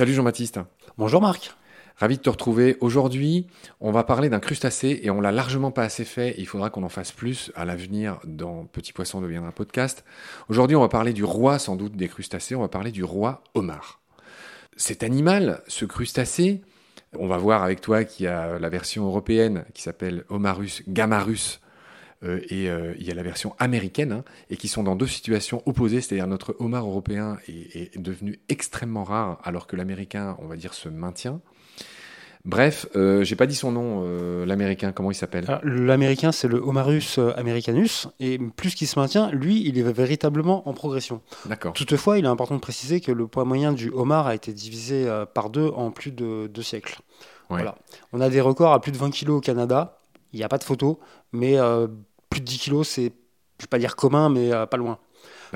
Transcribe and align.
Salut 0.00 0.14
Jean-Baptiste. 0.14 0.60
Bonjour 0.98 1.20
Marc. 1.20 1.54
Ravi 1.96 2.16
de 2.16 2.22
te 2.22 2.30
retrouver. 2.30 2.78
Aujourd'hui, 2.80 3.48
on 3.80 3.90
va 3.90 4.04
parler 4.04 4.28
d'un 4.30 4.38
crustacé 4.38 5.00
et 5.02 5.10
on 5.10 5.20
l'a 5.20 5.32
largement 5.32 5.72
pas 5.72 5.82
assez 5.82 6.04
fait. 6.04 6.34
Il 6.38 6.46
faudra 6.46 6.70
qu'on 6.70 6.84
en 6.84 6.88
fasse 6.88 7.12
plus 7.12 7.50
à 7.56 7.64
l'avenir 7.64 8.18
dans 8.24 8.64
Petit 8.66 8.92
Poisson 8.92 9.20
deviendra 9.20 9.52
podcast. 9.52 10.04
Aujourd'hui, 10.48 10.76
on 10.76 10.80
va 10.80 10.88
parler 10.88 11.12
du 11.12 11.24
roi 11.24 11.58
sans 11.58 11.74
doute 11.76 11.96
des 11.96 12.08
crustacés. 12.08 12.54
On 12.54 12.60
va 12.60 12.68
parler 12.68 12.92
du 12.92 13.04
roi 13.04 13.42
homard. 13.54 14.00
Cet 14.76 15.02
animal, 15.02 15.60
ce 15.66 15.84
crustacé, 15.84 16.62
on 17.18 17.26
va 17.26 17.36
voir 17.36 17.62
avec 17.62 17.80
toi 17.80 18.04
qu'il 18.04 18.24
y 18.24 18.28
a 18.28 18.58
la 18.58 18.68
version 18.68 19.06
européenne 19.06 19.64
qui 19.74 19.82
s'appelle 19.82 20.24
Homarus 20.28 20.82
gamarus 20.88 21.60
euh, 22.22 22.40
et 22.48 22.68
euh, 22.68 22.94
il 22.98 23.06
y 23.06 23.10
a 23.10 23.14
la 23.14 23.22
version 23.22 23.54
américaine, 23.58 24.12
hein, 24.12 24.24
et 24.50 24.56
qui 24.56 24.68
sont 24.68 24.82
dans 24.82 24.94
deux 24.94 25.06
situations 25.06 25.62
opposées, 25.66 26.00
c'est-à-dire 26.00 26.26
notre 26.26 26.54
homard 26.58 26.86
européen 26.86 27.38
est, 27.48 27.96
devenu 27.98 28.40
extrêmement 28.48 29.04
rare, 29.04 29.40
alors 29.42 29.66
que 29.66 29.76
l'américain, 29.76 30.36
on 30.40 30.46
va 30.46 30.56
dire, 30.56 30.74
se 30.74 30.88
maintient. 30.88 31.40
Bref, 32.44 32.86
euh, 32.96 33.22
j'ai 33.22 33.36
pas 33.36 33.46
dit 33.46 33.54
son 33.54 33.72
nom, 33.72 34.02
euh, 34.04 34.46
l'américain, 34.46 34.92
comment 34.92 35.10
il 35.10 35.14
s'appelle 35.14 35.60
L'américain, 35.62 36.32
c'est 36.32 36.48
le 36.48 36.58
Homarus 36.58 37.18
americanus, 37.36 38.08
et 38.18 38.38
plus 38.38 38.74
qu'il 38.74 38.86
se 38.86 38.98
maintient, 38.98 39.30
lui, 39.30 39.62
il 39.66 39.78
est 39.78 39.92
véritablement 39.92 40.66
en 40.68 40.72
progression. 40.72 41.20
D'accord. 41.44 41.74
Toutefois, 41.74 42.18
il 42.18 42.24
est 42.24 42.28
important 42.28 42.54
de 42.54 42.60
préciser 42.60 43.00
que 43.00 43.12
le 43.12 43.26
poids 43.26 43.44
moyen 43.44 43.72
du 43.72 43.90
homard 43.90 44.26
a 44.26 44.34
été 44.34 44.52
divisé 44.52 45.06
euh, 45.06 45.26
par 45.26 45.50
deux 45.50 45.68
en 45.68 45.90
plus 45.90 46.12
de 46.12 46.46
deux 46.46 46.62
siècles. 46.62 47.00
Ouais. 47.50 47.56
Voilà. 47.56 47.76
On 48.12 48.20
a 48.20 48.30
des 48.30 48.40
records 48.40 48.72
à 48.72 48.80
plus 48.80 48.92
de 48.92 48.96
20 48.96 49.10
kg 49.10 49.30
au 49.30 49.40
Canada, 49.40 49.98
il 50.32 50.38
n'y 50.38 50.44
a 50.44 50.48
pas 50.48 50.58
de 50.58 50.64
photo, 50.64 51.00
mais 51.32 51.58
euh, 51.58 51.88
plus 52.30 52.40
de 52.40 52.46
10 52.46 52.58
kg, 52.58 52.82
c'est, 52.84 53.02
je 53.02 53.06
ne 53.06 53.62
vais 53.62 53.68
pas 53.68 53.78
dire 53.78 53.96
commun, 53.96 54.28
mais 54.28 54.52
euh, 54.52 54.66
pas 54.66 54.76
loin. 54.76 54.98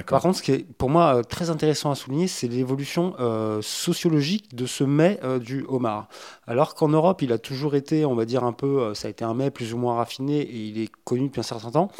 Par 0.06 0.20
contre, 0.20 0.38
ce 0.38 0.42
qui 0.42 0.52
est 0.52 0.66
pour 0.76 0.90
moi 0.90 1.16
euh, 1.16 1.22
très 1.22 1.50
intéressant 1.50 1.90
à 1.90 1.94
souligner, 1.94 2.26
c'est 2.26 2.48
l'évolution 2.48 3.14
euh, 3.20 3.62
sociologique 3.62 4.54
de 4.54 4.66
ce 4.66 4.82
mets 4.84 5.20
euh, 5.22 5.38
du 5.38 5.64
homard. 5.68 6.08
Alors 6.46 6.74
qu'en 6.74 6.88
Europe, 6.88 7.22
il 7.22 7.32
a 7.32 7.38
toujours 7.38 7.74
été, 7.74 8.04
on 8.04 8.14
va 8.14 8.24
dire 8.24 8.44
un 8.44 8.52
peu, 8.52 8.92
ça 8.94 9.08
a 9.08 9.10
été 9.10 9.24
un 9.24 9.34
mets 9.34 9.50
plus 9.50 9.72
ou 9.72 9.78
moins 9.78 9.96
raffiné 9.96 10.40
et 10.40 10.56
il 10.56 10.78
est 10.80 10.90
connu 11.04 11.28
depuis 11.28 11.40
un 11.40 11.44
certain 11.44 11.70
temps. 11.70 11.90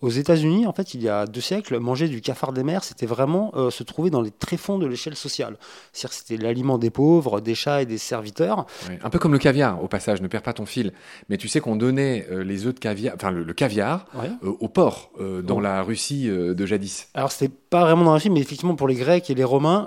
Aux 0.00 0.10
États-Unis, 0.10 0.64
en 0.68 0.72
fait, 0.72 0.94
il 0.94 1.02
y 1.02 1.08
a 1.08 1.26
deux 1.26 1.40
siècles, 1.40 1.78
manger 1.80 2.06
du 2.06 2.20
cafard 2.20 2.52
des 2.52 2.62
mers, 2.62 2.84
c'était 2.84 3.04
vraiment 3.06 3.50
euh, 3.56 3.70
se 3.70 3.82
trouver 3.82 4.10
dans 4.10 4.20
les 4.22 4.30
tréfonds 4.30 4.78
de 4.78 4.86
l'échelle 4.86 5.16
sociale. 5.16 5.56
C'est-à-dire 5.92 6.10
que 6.10 6.24
c'était 6.24 6.36
l'aliment 6.40 6.78
des 6.78 6.90
pauvres, 6.90 7.40
des 7.40 7.56
chats 7.56 7.82
et 7.82 7.86
des 7.86 7.98
serviteurs. 7.98 8.66
Ouais. 8.88 8.98
Un 9.02 9.10
peu 9.10 9.18
comme 9.18 9.32
le 9.32 9.38
caviar, 9.40 9.82
au 9.82 9.88
passage, 9.88 10.22
ne 10.22 10.28
perds 10.28 10.42
pas 10.42 10.52
ton 10.52 10.66
fil. 10.66 10.92
Mais 11.28 11.36
tu 11.36 11.48
sais 11.48 11.58
qu'on 11.58 11.74
donnait 11.74 12.28
euh, 12.30 12.44
les 12.44 12.66
œufs 12.66 12.74
de 12.74 12.78
caviar, 12.78 13.12
enfin 13.16 13.32
le, 13.32 13.42
le 13.42 13.52
caviar, 13.54 14.06
Ouais. 14.14 14.30
euh, 14.44 14.52
aux 14.60 14.68
porcs 14.68 15.10
euh, 15.20 15.42
dans 15.42 15.56
Oh. 15.56 15.60
la 15.60 15.82
Russie 15.82 16.28
de 16.28 16.66
jadis. 16.66 17.08
Alors, 17.14 17.32
c'était 17.32 17.52
pas 17.68 17.80
vraiment 17.80 18.04
dans 18.04 18.14
la 18.14 18.20
film, 18.20 18.34
mais 18.34 18.40
effectivement, 18.40 18.76
pour 18.76 18.86
les 18.86 18.94
Grecs 18.94 19.28
et 19.30 19.34
les 19.34 19.42
Romains, 19.44 19.86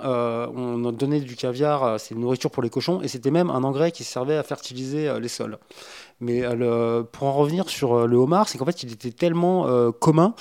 on 0.54 0.92
donnait 0.92 1.20
du 1.20 1.36
caviar, 1.36 1.98
c'est 1.98 2.14
une 2.14 2.20
nourriture 2.20 2.50
pour 2.50 2.62
les 2.62 2.68
cochons, 2.70 3.00
et 3.00 3.08
c'était 3.08 3.30
même 3.30 3.48
un 3.50 3.64
engrais 3.64 3.92
qui 3.92 4.04
servait 4.04 4.36
à 4.36 4.42
fertiliser 4.42 5.10
les 5.18 5.28
sols. 5.28 5.56
Mais 6.20 6.42
le- 6.54 7.02
pour 7.10 7.26
en 7.26 7.32
revenir 7.32 7.68
sur 7.68 8.06
le 8.06 8.16
homard, 8.16 8.48
c'est 8.48 8.58
qu'en 8.58 8.64
fait, 8.66 8.82
il 8.84 8.92
était 8.92 9.10
tellement 9.10 9.90
commun 10.02 10.34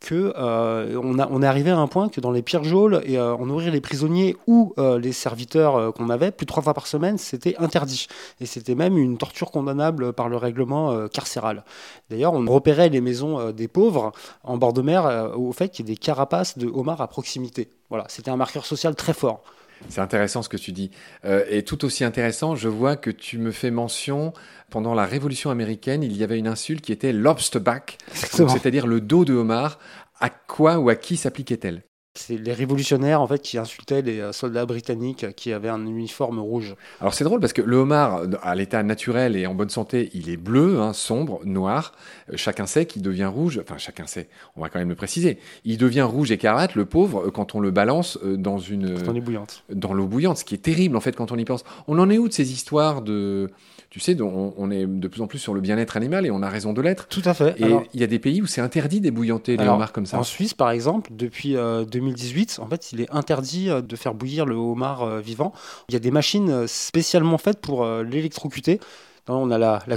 que 0.00 0.32
euh, 0.38 0.98
on, 1.02 1.42
est 1.42 1.46
arrivé 1.46 1.70
à 1.70 1.76
un 1.76 1.86
point 1.86 2.08
que 2.08 2.22
dans 2.22 2.30
les 2.30 2.40
pires 2.40 2.64
geôles, 2.64 3.02
et 3.04 3.18
euh, 3.18 3.36
nourrir 3.36 3.70
les 3.70 3.82
prisonniers 3.82 4.34
ou 4.46 4.72
euh, 4.78 4.98
les 4.98 5.12
serviteurs 5.12 5.92
qu'on 5.92 6.08
avait 6.08 6.30
plus 6.30 6.46
de 6.46 6.48
trois 6.48 6.62
fois 6.62 6.72
par 6.72 6.86
semaine, 6.86 7.18
c'était 7.18 7.54
interdit. 7.58 8.06
Et 8.40 8.46
c'était 8.46 8.74
même 8.74 8.96
une 8.96 9.18
torture 9.18 9.50
condamnable 9.50 10.14
par 10.14 10.30
le 10.30 10.38
règlement 10.38 11.06
carcéral. 11.08 11.64
D'ailleurs, 12.08 12.32
on 12.32 12.46
repérait 12.46 12.88
les 12.88 13.02
maisons 13.02 13.52
des 13.52 13.68
pauvres 13.68 14.12
en 14.42 14.56
bord 14.56 14.72
de 14.72 14.80
mer 14.80 15.32
au 15.36 15.52
fait 15.52 15.68
qu'il 15.68 15.86
y 15.86 15.92
ait 15.92 15.94
des 15.94 16.00
carapaces 16.00 16.56
de 16.56 16.66
homards 16.66 17.02
à 17.02 17.08
proximité. 17.08 17.68
Voilà, 17.90 18.06
c'était 18.08 18.30
un 18.30 18.36
marqueur 18.36 18.64
social 18.64 18.94
très 18.94 19.12
fort. 19.12 19.42
C'est 19.88 20.00
intéressant 20.00 20.42
ce 20.42 20.48
que 20.48 20.56
tu 20.56 20.72
dis. 20.72 20.90
Euh, 21.24 21.44
et 21.48 21.62
tout 21.62 21.84
aussi 21.84 22.04
intéressant, 22.04 22.54
je 22.54 22.68
vois 22.68 22.96
que 22.96 23.10
tu 23.10 23.38
me 23.38 23.50
fais 23.50 23.70
mention, 23.70 24.32
pendant 24.70 24.94
la 24.94 25.06
Révolution 25.06 25.50
américaine, 25.50 26.02
il 26.02 26.16
y 26.16 26.22
avait 26.22 26.38
une 26.38 26.48
insulte 26.48 26.84
qui 26.84 26.92
était 26.92 27.12
lobsterback, 27.12 27.98
c'est-à-dire 28.12 28.86
le 28.86 29.00
dos 29.00 29.24
de 29.24 29.34
homard. 29.34 29.78
À 30.20 30.28
quoi 30.28 30.78
ou 30.78 30.90
à 30.90 30.96
qui 30.96 31.16
s'appliquait-elle? 31.16 31.82
C'est 32.14 32.36
les 32.36 32.52
révolutionnaires 32.52 33.20
en 33.20 33.26
fait 33.28 33.40
qui 33.40 33.56
insultaient 33.56 34.02
les 34.02 34.18
euh, 34.18 34.32
soldats 34.32 34.66
britanniques 34.66 35.26
qui 35.36 35.52
avaient 35.52 35.68
un 35.68 35.86
uniforme 35.86 36.40
rouge. 36.40 36.74
Alors 37.00 37.14
c'est 37.14 37.22
drôle 37.22 37.38
parce 37.38 37.52
que 37.52 37.62
le 37.62 37.76
homard, 37.76 38.22
à 38.42 38.56
l'état 38.56 38.82
naturel 38.82 39.36
et 39.36 39.46
en 39.46 39.54
bonne 39.54 39.70
santé, 39.70 40.10
il 40.12 40.28
est 40.28 40.36
bleu, 40.36 40.80
hein, 40.80 40.92
sombre, 40.92 41.40
noir. 41.44 41.92
Euh, 42.28 42.36
Chacun 42.36 42.66
sait 42.66 42.86
qu'il 42.86 43.02
devient 43.02 43.26
rouge. 43.32 43.60
Enfin, 43.62 43.78
chacun 43.78 44.08
sait. 44.08 44.28
On 44.56 44.60
va 44.60 44.68
quand 44.68 44.80
même 44.80 44.88
le 44.88 44.96
préciser. 44.96 45.38
Il 45.64 45.78
devient 45.78 46.02
rouge 46.02 46.32
écarlate, 46.32 46.74
le 46.74 46.84
pauvre, 46.84 47.28
euh, 47.28 47.30
quand 47.30 47.54
on 47.54 47.60
le 47.60 47.70
balance 47.70 48.18
dans 48.24 48.58
une 48.58 48.96
on 49.06 49.14
est 49.14 49.20
bouillante. 49.20 49.62
dans 49.72 49.94
l'eau 49.94 50.08
bouillante, 50.08 50.38
ce 50.38 50.44
qui 50.44 50.56
est 50.56 50.58
terrible 50.58 50.96
en 50.96 51.00
fait 51.00 51.14
quand 51.14 51.30
on 51.30 51.36
y 51.36 51.44
pense. 51.44 51.62
On 51.86 51.96
en 52.00 52.10
est 52.10 52.18
où 52.18 52.26
de 52.26 52.32
ces 52.32 52.52
histoires 52.52 53.02
de, 53.02 53.50
tu 53.88 54.00
sais, 54.00 54.20
on, 54.20 54.52
on 54.56 54.70
est 54.72 54.84
de 54.84 55.08
plus 55.08 55.22
en 55.22 55.28
plus 55.28 55.38
sur 55.38 55.54
le 55.54 55.60
bien-être 55.60 55.96
animal 55.96 56.26
et 56.26 56.32
on 56.32 56.42
a 56.42 56.48
raison 56.48 56.72
de 56.72 56.80
l'être? 56.80 57.06
Tout 57.06 57.22
à 57.24 57.34
fait. 57.34 57.54
Et 57.60 57.64
Alors, 57.64 57.84
il 57.94 58.00
y 58.00 58.04
a 58.04 58.08
des 58.08 58.18
pays 58.18 58.42
où 58.42 58.46
c'est 58.46 58.60
interdit 58.60 59.00
d'ébouillanter 59.00 59.56
les 59.56 59.62
Alors, 59.62 59.76
homards 59.76 59.92
comme 59.92 60.06
ça. 60.06 60.18
En 60.18 60.24
Suisse, 60.24 60.54
par 60.54 60.70
exemple, 60.70 61.10
depuis 61.14 61.56
euh, 61.56 61.84
2018, 62.00 62.60
en 62.60 62.66
fait, 62.66 62.92
il 62.92 63.00
est 63.00 63.10
interdit 63.10 63.70
euh, 63.70 63.82
de 63.82 63.96
faire 63.96 64.14
bouillir 64.14 64.46
le 64.46 64.54
homard 64.54 65.02
euh, 65.02 65.20
vivant. 65.20 65.52
Il 65.88 65.92
y 65.92 65.96
a 65.96 66.00
des 66.00 66.10
machines 66.10 66.50
euh, 66.50 66.66
spécialement 66.66 67.38
faites 67.38 67.60
pour 67.60 67.84
l'électrocuter. 67.86 68.80
On 69.28 69.52
a 69.52 69.58
la, 69.58 69.80
la 69.86 69.96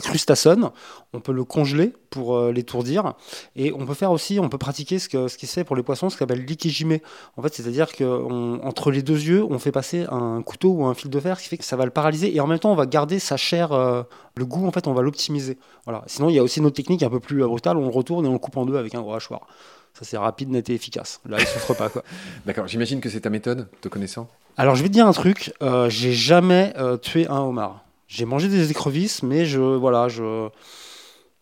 on 1.13 1.19
peut 1.19 1.31
le 1.31 1.43
congeler 1.43 1.93
pour 2.11 2.39
l'étourdir, 2.49 3.13
et 3.55 3.73
on 3.73 3.87
peut 3.87 3.95
faire 3.95 4.11
aussi, 4.11 4.39
on 4.39 4.47
peut 4.47 4.59
pratiquer 4.59 4.99
ce, 4.99 5.27
ce 5.27 5.37
qui 5.37 5.47
se 5.47 5.53
fait 5.53 5.63
pour 5.63 5.75
les 5.75 5.81
poissons, 5.81 6.11
ce 6.11 6.17
qu'on 6.17 6.25
appelle 6.25 6.45
l'ikijime. 6.45 6.99
En 7.35 7.41
fait, 7.41 7.51
c'est-à-dire 7.51 7.91
qu'entre 7.93 8.91
les 8.91 9.01
deux 9.01 9.19
yeux, 9.19 9.43
on 9.43 9.57
fait 9.57 9.71
passer 9.71 10.05
un 10.11 10.43
couteau 10.43 10.69
ou 10.73 10.85
un 10.85 10.93
fil 10.93 11.09
de 11.09 11.19
fer, 11.19 11.39
ce 11.39 11.43
qui 11.43 11.49
fait 11.49 11.57
que 11.57 11.65
ça 11.65 11.77
va 11.77 11.85
le 11.85 11.91
paralyser, 11.91 12.35
et 12.35 12.39
en 12.41 12.47
même 12.47 12.59
temps, 12.59 12.71
on 12.71 12.75
va 12.75 12.85
garder 12.85 13.17
sa 13.17 13.35
chair, 13.35 13.69
le 13.71 14.45
goût, 14.45 14.67
en 14.67 14.71
fait, 14.71 14.85
on 14.85 14.93
va 14.93 15.01
l'optimiser. 15.01 15.57
Voilà. 15.85 16.03
Sinon, 16.05 16.29
il 16.29 16.35
y 16.35 16.39
a 16.39 16.43
aussi 16.43 16.59
une 16.59 16.67
autre 16.67 16.75
technique 16.75 17.01
un 17.01 17.09
peu 17.09 17.21
plus 17.21 17.43
brutale, 17.43 17.77
on 17.77 17.85
le 17.85 17.95
retourne 17.95 18.25
et 18.25 18.29
on 18.29 18.33
le 18.33 18.39
coupe 18.39 18.57
en 18.57 18.67
deux 18.67 18.77
avec 18.77 18.93
un 18.93 19.01
gros 19.01 19.15
hachoir. 19.15 19.47
Ça, 19.93 20.05
c'est 20.05 20.17
rapide, 20.17 20.49
net 20.49 20.69
et 20.69 20.73
efficace. 20.73 21.21
Là, 21.27 21.37
il 21.39 21.45
souffre 21.45 21.73
pas, 21.75 21.89
quoi. 21.89 22.03
D'accord. 22.45 22.67
J'imagine 22.67 22.99
que 22.99 23.09
c'est 23.09 23.21
ta 23.21 23.29
méthode, 23.29 23.67
te 23.81 23.87
connaissant. 23.87 24.27
Alors, 24.57 24.75
je 24.75 24.81
vais 24.83 24.89
te 24.89 24.93
dire 24.93 25.07
un 25.07 25.11
truc. 25.13 25.53
euh, 25.61 25.89
j'ai 25.89 26.13
jamais 26.13 26.73
euh, 26.77 26.97
tué 26.97 27.27
un 27.27 27.39
homard. 27.39 27.83
J'ai 28.07 28.25
mangé 28.25 28.47
des 28.47 28.71
écrevisses, 28.71 29.23
mais 29.23 29.45
je, 29.45 29.59
voilà, 29.59 30.07
je, 30.07 30.49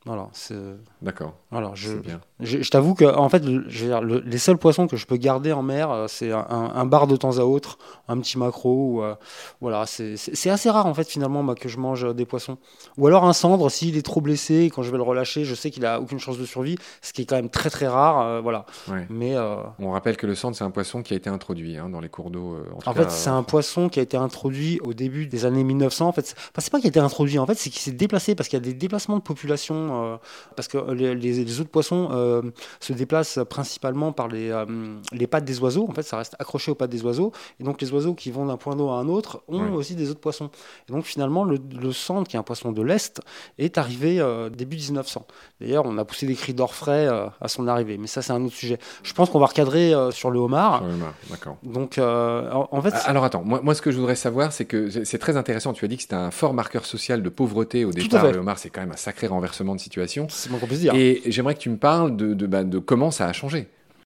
voilà, 0.04 0.30
c'est, 0.34 0.56
D'accord. 1.04 1.36
voilà, 1.52 1.72
je, 1.76 1.90
C'est 1.90 2.00
bien. 2.02 2.22
je, 2.40 2.64
je 2.64 2.72
t'avoue 2.72 2.96
que, 2.96 3.06
en 3.06 3.30
fait, 3.30 3.46
le- 3.46 3.66
je 3.70 3.82
veux 3.84 3.88
dire, 3.88 4.02
le- 4.02 4.22
les 4.26 4.40
seuls 4.40 4.58
poissons 4.58 4.88
que 4.88 4.98
je 4.98 5.06
peux 5.06 5.16
garder 5.16 5.52
en 5.52 5.62
mer, 5.62 5.92
euh, 5.92 6.08
c'est 6.08 6.32
un, 6.32 6.86
bar 6.88 7.06
de 7.06 7.16
temps 7.16 7.38
à 7.38 7.44
autre, 7.44 7.78
un 8.08 8.18
petit 8.20 8.40
maquereau, 8.40 8.96
ou, 8.96 9.04
euh, 9.04 9.14
voilà, 9.62 9.86
c'est, 9.86 10.16
assez 10.50 10.72
rare 10.72 10.88
en 10.88 10.96
fait 10.96 11.08
finalement 11.08 11.54
que 11.54 11.70
je 11.70 11.78
mange 11.78 12.04
euh, 12.04 12.14
des 12.16 12.26
poissons. 12.26 12.58
Ou 12.98 13.06
alors 13.06 13.26
un 13.26 13.34
cendre, 13.34 13.70
s'il 13.70 13.96
est 13.96 14.02
trop 14.02 14.22
blessé, 14.22 14.72
quand 14.74 14.82
je 14.82 14.90
vais 14.90 14.98
le 14.98 15.04
relâcher, 15.04 15.46
je 15.46 15.54
sais 15.54 15.70
qu'il 15.70 15.86
a 15.86 16.02
aucune 16.02 16.20
chance 16.20 16.40
de 16.40 16.46
survie, 16.46 16.78
ce 17.04 17.14
qui 17.14 17.22
est 17.22 17.26
quand 17.26 17.36
même 17.36 17.50
très 17.52 17.70
très 17.70 17.88
rare, 17.88 18.22
euh, 18.26 18.42
voilà. 18.42 18.66
Ouais. 18.90 19.06
Mais 19.12 19.36
euh, 19.36 19.58
On 19.78 19.92
rappelle 19.92 20.18
que 20.18 20.26
le 20.26 20.34
sandre, 20.34 20.56
c'est 20.56 20.64
un 20.64 20.72
poisson 20.72 21.04
qui 21.04 21.14
a 21.14 21.18
été 21.18 21.30
introduit 21.30 21.78
hein, 21.78 21.90
dans 21.90 22.00
les 22.02 22.10
cours 22.10 22.32
d'eau. 22.32 22.58
en 22.74 22.78
En 22.90 22.94
cas, 22.94 23.04
fait, 23.04 23.12
c'est 23.12 23.30
un 23.30 23.44
poisson 23.44 23.88
qui 23.88 24.00
a 24.00 24.04
été 24.04 24.18
introduit 24.18 24.80
au 24.84 24.96
début 24.96 25.28
des 25.28 25.46
années 25.46 25.64
1900. 25.64 26.08
En 26.08 26.12
fait, 26.12 26.34
enfin, 26.36 26.50
c'est 26.58 26.72
pas 26.72 26.80
qu'il 26.80 26.88
a 26.88 26.90
été 26.90 27.00
introduit, 27.00 27.38
en 27.38 27.46
fait, 27.46 27.54
c'est 27.54 27.70
qu'il 27.70 27.82
s'est 27.82 27.92
déplacé 27.92 28.34
parce 28.34 28.50
qu'il 28.50 28.58
y 28.58 28.62
a 28.62 28.66
des 28.66 28.74
déplacements 28.74 29.18
de 29.18 29.22
population. 29.22 29.91
Euh, 29.92 30.18
parce 30.56 30.68
que 30.68 30.78
les, 30.92 31.16
les- 31.16 31.44
les 31.44 31.60
autres 31.62 31.70
poissons 31.70 32.10
euh, 32.12 32.42
se 32.80 32.94
déplacent 32.94 33.40
principalement 33.50 34.12
par 34.12 34.28
les, 34.28 34.50
euh, 34.52 34.66
les 35.12 35.28
pattes 35.28 35.46
des 35.46 35.60
oiseaux. 35.60 35.88
En 35.90 35.94
fait, 35.94 36.04
ça 36.04 36.18
reste 36.18 36.36
accroché 36.40 36.72
aux 36.72 36.76
pattes 36.76 36.90
des 36.90 37.04
oiseaux. 37.04 37.32
Et 37.60 37.64
donc, 37.64 37.82
les 37.82 37.92
oiseaux 37.94 38.14
qui 38.14 38.32
vont 38.32 38.46
d'un 38.46 38.58
point 38.58 38.76
d'eau 38.76 38.90
à 38.90 38.96
un 39.00 39.08
autre 39.08 39.44
ont 39.48 39.74
aussi 39.74 39.96
des 39.96 40.10
autres 40.10 40.20
poissons. 40.20 40.50
Et 40.88 40.92
donc, 40.92 41.06
finalement, 41.06 41.44
le, 41.44 41.58
le 41.82 41.92
sandre, 41.92 42.28
qui 42.28 42.36
est 42.36 42.40
un 42.40 42.44
poisson 42.44 42.72
de 42.72 42.82
l'Est, 42.82 43.22
est 43.58 43.78
arrivé 43.78 44.24
début 44.56 44.78
1900. 44.78 45.26
D'ailleurs, 45.60 45.86
on 45.86 45.98
a 45.98 46.06
poussé 46.06 46.26
des 46.26 46.36
cris 46.36 46.54
d'orfraie 46.54 47.08
à 47.08 47.48
son 47.48 47.68
arrivée. 47.68 47.98
Mais 47.98 48.08
ça, 48.08 48.22
c'est 48.22 48.34
un 48.34 48.44
autre 48.44 48.56
sujet. 48.56 48.78
Je 49.04 49.14
pense 49.14 49.30
qu'on 49.30 49.40
va 49.40 49.46
recadrer 49.48 49.94
sur 50.12 50.32
le 50.32 50.40
homard. 50.40 50.84
D'accord. 51.30 51.58
Donc, 51.64 51.98
en, 51.98 52.68
en 52.72 52.82
fait, 52.82 52.94
Ah, 52.96 53.10
Alors 53.10 53.24
attends, 53.24 53.44
moi, 53.44 53.60
moi 53.64 53.76
ce 53.76 53.82
que 53.82 53.92
je 53.92 53.98
voudrais 53.98 54.16
savoir, 54.16 54.52
c'est 54.54 54.66
que 54.66 54.90
c'est 55.04 55.18
très 55.18 55.38
intéressant. 55.38 55.74
Tu 55.74 55.86
as 55.86 55.88
dit 55.88 55.96
que 55.98 56.04
c'était 56.04 56.16
un 56.16 56.32
fort 56.32 56.54
marqueur 56.54 56.86
social 56.86 57.22
de 57.24 57.30
pauvreté 57.30 57.86
au 57.86 57.92
départ. 57.92 58.22
Le 58.32 58.40
homard, 58.40 58.58
c'est 58.60 58.70
quand 58.70 58.82
même 58.82 58.92
un 58.92 58.98
sacré 58.98 59.28
renversement 59.28 59.76
de 59.76 59.80
situation. 59.82 60.28
c'est 60.30 60.50
moins 60.50 60.60
qu'on 60.60 60.68
puisse 60.68 60.80
dire. 60.80 60.94
Et 60.96 61.22
j'aimerais 61.26 61.56
que 61.56 61.60
tu 61.60 61.70
me 61.70 61.78
parles 61.78 62.16
de, 62.16 62.34
de, 62.34 62.48
bah, 62.48 62.64
de 62.64 62.80
comment 62.80 63.12
ça 63.12 63.28
a 63.28 63.34
changé. 63.34 63.68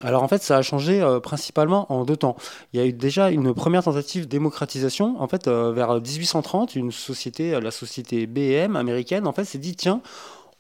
Alors 0.03 0.21
en 0.21 0.27
fait, 0.27 0.43
ça 0.43 0.57
a 0.57 0.61
changé 0.61 1.01
euh, 1.01 1.19
principalement 1.19 1.91
en 1.91 2.05
deux 2.05 2.17
temps. 2.17 2.35
Il 2.71 2.79
y 2.79 2.83
a 2.83 2.85
eu 2.85 2.93
déjà 2.93 3.31
une 3.31 3.53
première 3.55 3.83
tentative 3.83 4.25
de 4.25 4.29
démocratisation. 4.29 5.19
En 5.19 5.27
fait, 5.27 5.47
euh, 5.47 5.71
vers 5.71 5.93
1830, 5.95 6.75
une 6.75 6.91
société, 6.91 7.55
euh, 7.55 7.59
la 7.59 7.71
société 7.71 8.27
B&M 8.27 8.75
américaine, 8.75 9.25
en 9.25 9.33
fait, 9.33 9.43
s'est 9.43 9.57
dit 9.57 9.75
tiens, 9.75 10.01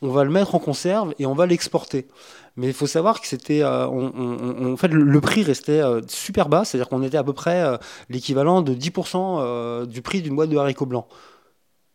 on 0.01 0.09
va 0.09 0.23
le 0.23 0.31
mettre 0.31 0.55
en 0.55 0.59
conserve 0.59 1.13
et 1.19 1.25
on 1.27 1.33
va 1.35 1.45
l'exporter. 1.45 2.07
Mais 2.55 2.65
il 2.67 2.73
faut 2.73 2.87
savoir 2.87 3.21
que 3.21 3.27
c'était, 3.27 3.61
euh, 3.61 3.87
on- 3.87 4.11
on- 4.17 4.55
on- 4.69 4.73
en 4.73 4.77
fait, 4.77 4.87
le, 4.87 5.03
le 5.03 5.21
prix 5.21 5.43
restait 5.43 5.81
euh, 5.81 6.01
super 6.07 6.49
bas, 6.49 6.65
c'est-à-dire 6.65 6.89
qu'on 6.89 7.03
était 7.03 7.17
à 7.17 7.23
peu 7.23 7.33
près 7.33 7.61
euh, 7.61 7.77
l'équivalent 8.09 8.63
de 8.63 8.73
10% 8.73 9.37
euh, 9.39 9.85
du 9.85 10.01
prix 10.01 10.23
d'une 10.23 10.35
boîte 10.35 10.49
de 10.49 10.57
haricots 10.57 10.87
blancs. 10.87 11.05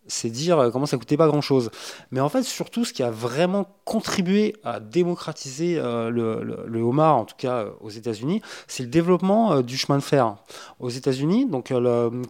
C'est 0.06 0.30
dire 0.30 0.58
euh, 0.58 0.70
comment 0.70 0.86
ça 0.86 0.96
coûtait 0.98 1.16
pas 1.16 1.28
grand-chose. 1.28 1.70
Mais 2.10 2.20
en 2.20 2.28
fait, 2.28 2.42
surtout, 2.42 2.84
ce 2.84 2.92
qui 2.92 3.02
a 3.02 3.10
vraiment 3.10 3.66
contribué 3.84 4.54
à 4.64 4.80
démocratiser 4.80 5.78
euh, 5.78 6.10
le, 6.10 6.80
homard, 6.80 7.16
en 7.16 7.24
tout 7.24 7.36
cas 7.36 7.58
euh, 7.58 7.70
aux 7.80 7.90
États-Unis, 7.90 8.42
c'est 8.66 8.82
le 8.82 8.88
développement 8.88 9.60
du 9.60 9.76
chemin 9.76 9.98
de 9.98 10.02
fer. 10.02 10.36
Aux 10.80 10.90
États-Unis, 10.90 11.46
donc 11.46 11.72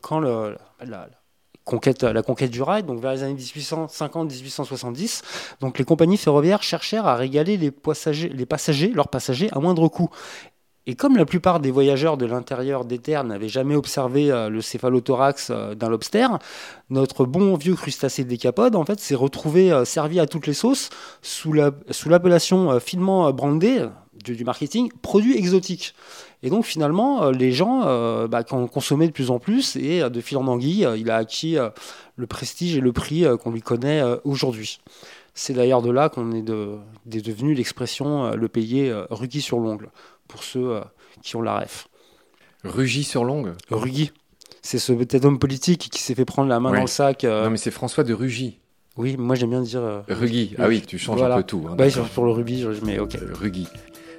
quand 0.00 0.20
la, 0.20 1.08
conquête, 1.64 2.02
la 2.02 2.22
conquête 2.22 2.50
du 2.50 2.62
rail, 2.62 2.82
donc 2.82 3.00
vers 3.00 3.12
les 3.12 3.22
années 3.22 3.34
1850-1870, 3.34 5.22
donc 5.60 5.78
les 5.78 5.84
compagnies 5.84 6.16
ferroviaires 6.16 6.62
cherchèrent 6.62 7.06
à 7.06 7.14
régaler 7.16 7.56
les 7.56 7.70
passagers, 7.70 8.28
leurs 8.88 9.08
passagers 9.08 9.48
à 9.52 9.60
moindre 9.60 9.88
coût. 9.88 10.10
Et 10.88 10.96
comme 10.96 11.16
la 11.16 11.24
plupart 11.24 11.60
des 11.60 11.70
voyageurs 11.70 12.16
de 12.16 12.26
l'intérieur 12.26 12.84
des 12.84 12.98
terres 12.98 13.22
n'avaient 13.22 13.48
jamais 13.48 13.76
observé 13.76 14.32
euh, 14.32 14.48
le 14.48 14.60
céphalothorax 14.60 15.50
euh, 15.50 15.74
d'un 15.76 15.88
lobster, 15.88 16.26
notre 16.90 17.24
bon 17.24 17.54
vieux 17.54 17.76
crustacé 17.76 18.24
décapode 18.24 18.74
en 18.74 18.84
fait 18.84 18.98
s'est 18.98 19.14
retrouvé 19.14 19.70
euh, 19.70 19.84
servi 19.84 20.18
à 20.18 20.26
toutes 20.26 20.48
les 20.48 20.54
sauces 20.54 20.90
sous 21.22 21.52
l'appellation 21.52 22.80
finement 22.80 23.32
brandée 23.32 23.86
du, 24.24 24.44
marketing 24.44 24.90
produit 25.02 25.36
exotique. 25.36 25.94
Et 26.42 26.50
donc 26.50 26.64
finalement, 26.64 27.30
les 27.30 27.52
gens 27.52 27.82
bah, 28.26 28.42
consommaient 28.42 29.06
de 29.06 29.12
plus 29.12 29.30
en 29.30 29.38
plus 29.38 29.76
et 29.76 30.08
de 30.08 30.20
fil 30.20 30.36
en 30.38 30.46
anguille, 30.48 30.88
il 30.96 31.10
a 31.10 31.16
acquis 31.16 31.56
le 32.16 32.26
prestige 32.26 32.76
et 32.76 32.80
le 32.80 32.92
prix 32.92 33.24
qu'on 33.42 33.52
lui 33.52 33.62
connaît 33.62 34.02
aujourd'hui. 34.24 34.80
C'est 35.34 35.54
d'ailleurs 35.54 35.82
de 35.82 35.90
là 35.90 36.08
qu'on 36.08 36.32
est, 36.32 36.42
devenu 36.42 37.54
l'expression 37.54 38.32
le 38.32 38.48
payer 38.48 38.92
rugui 39.10 39.40
sur 39.40 39.58
l'ongle 39.58 39.88
pour 40.32 40.42
ceux 40.42 40.76
euh, 40.76 40.80
qui 41.22 41.36
ont 41.36 41.42
la 41.42 41.60
ref. 41.60 41.88
Rugy 42.64 43.04
sur 43.04 43.24
longue 43.24 43.52
Rugy. 43.70 44.12
C'est 44.62 44.78
ce 44.78 44.92
peut-être 44.92 45.26
homme 45.26 45.38
politique 45.38 45.90
qui 45.90 46.00
s'est 46.00 46.14
fait 46.14 46.24
prendre 46.24 46.48
la 46.48 46.58
main 46.58 46.72
dans 46.72 46.80
le 46.80 46.86
sac. 46.86 47.24
Euh. 47.24 47.44
Non, 47.44 47.50
mais 47.50 47.56
c'est 47.58 47.70
François 47.70 48.02
de 48.02 48.14
Rugy. 48.14 48.60
Oui, 48.96 49.16
moi 49.18 49.36
j'aime 49.36 49.50
bien 49.50 49.60
dire. 49.60 49.82
Euh, 49.82 50.00
Rugy. 50.08 50.54
Ah 50.58 50.68
oui, 50.68 50.80
tu 50.80 50.98
changes 50.98 51.22
un 51.22 51.36
peu 51.36 51.42
tout. 51.42 51.66
Hein, 51.68 51.76
oui, 51.78 51.92
pour 52.14 52.24
le 52.24 52.30
rugby, 52.30 52.60
je 52.60 52.84
mets 52.84 52.98
ok. 52.98 53.18
Rugy. 53.34 53.68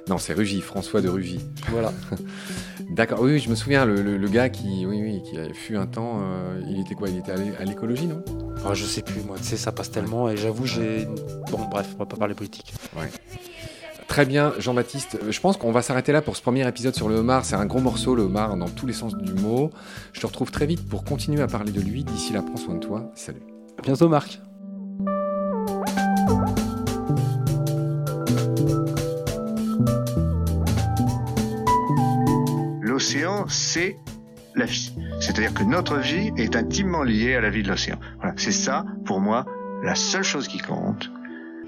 Non, 0.06 0.18
c'est 0.18 0.34
Rugy, 0.34 0.60
François 0.60 1.00
de 1.00 1.08
Rugy. 1.08 1.40
Voilà. 1.70 1.92
D'accord, 2.90 3.22
oui, 3.22 3.38
je 3.38 3.48
me 3.48 3.54
souviens, 3.54 3.86
le, 3.86 4.28
gars 4.28 4.50
qui, 4.50 4.84
oui, 4.84 5.00
oui, 5.00 5.22
qui 5.22 5.38
a 5.38 5.52
fut 5.54 5.76
un 5.76 5.86
temps, 5.86 6.20
il 6.68 6.78
était 6.78 6.94
quoi? 6.94 7.08
Il 7.08 7.18
était 7.18 7.32
à 7.32 7.64
l'écologie, 7.64 8.06
non? 8.06 8.22
Ah, 8.66 8.74
Je 8.74 8.84
sais 8.84 9.00
plus, 9.00 9.22
moi, 9.22 9.36
tu 9.38 9.44
sais, 9.44 9.56
ça 9.56 9.72
passe 9.72 9.90
tellement, 9.90 10.28
et 10.28 10.36
j'avoue, 10.36 10.66
j'ai. 10.66 11.06
Bon, 11.50 11.64
bref, 11.70 11.88
on 11.94 12.00
va 12.00 12.06
pas 12.06 12.16
parler 12.16 12.34
politique. 12.34 12.74
Ouais. 12.94 13.08
Très 14.14 14.26
bien, 14.26 14.52
Jean-Baptiste. 14.60 15.18
Je 15.28 15.40
pense 15.40 15.56
qu'on 15.56 15.72
va 15.72 15.82
s'arrêter 15.82 16.12
là 16.12 16.22
pour 16.22 16.36
ce 16.36 16.40
premier 16.40 16.68
épisode 16.68 16.94
sur 16.94 17.08
le 17.08 17.16
homard. 17.16 17.44
C'est 17.44 17.56
un 17.56 17.66
gros 17.66 17.80
morceau, 17.80 18.14
le 18.14 18.22
homard, 18.22 18.56
dans 18.56 18.68
tous 18.68 18.86
les 18.86 18.92
sens 18.92 19.16
du 19.16 19.32
mot. 19.32 19.72
Je 20.12 20.20
te 20.20 20.26
retrouve 20.28 20.52
très 20.52 20.66
vite 20.66 20.88
pour 20.88 21.02
continuer 21.02 21.42
à 21.42 21.48
parler 21.48 21.72
de 21.72 21.80
lui. 21.80 22.04
D'ici 22.04 22.32
là, 22.32 22.40
prends 22.40 22.56
soin 22.56 22.74
de 22.76 22.78
toi. 22.78 23.10
Salut. 23.16 23.42
À 23.76 23.82
bientôt, 23.82 24.08
Marc. 24.08 24.40
L'océan, 32.82 33.46
c'est 33.48 33.96
la 34.54 34.66
vie. 34.66 34.94
C'est-à-dire 35.18 35.52
que 35.52 35.64
notre 35.64 35.96
vie 35.96 36.30
est 36.36 36.54
intimement 36.54 37.02
liée 37.02 37.34
à 37.34 37.40
la 37.40 37.50
vie 37.50 37.64
de 37.64 37.68
l'océan. 37.68 37.98
Voilà, 38.18 38.34
c'est 38.36 38.52
ça, 38.52 38.84
pour 39.06 39.18
moi, 39.18 39.44
la 39.82 39.96
seule 39.96 40.22
chose 40.22 40.46
qui 40.46 40.58
compte. 40.58 41.10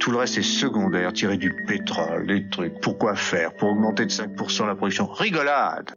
Tout 0.06 0.12
le 0.12 0.18
reste 0.18 0.38
est 0.38 0.42
secondaire, 0.42 1.12
tirer 1.12 1.36
du 1.36 1.52
pétrole, 1.52 2.28
des 2.28 2.48
trucs. 2.48 2.80
Pourquoi 2.80 3.16
faire? 3.16 3.52
Pour 3.56 3.70
augmenter 3.70 4.06
de 4.06 4.10
5% 4.12 4.64
la 4.68 4.76
production. 4.76 5.06
Rigolade 5.06 5.96